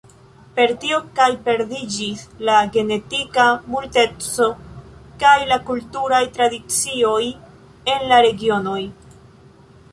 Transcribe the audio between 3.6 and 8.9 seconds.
multeco kaj la kulturaj tradicioj en la regionoj.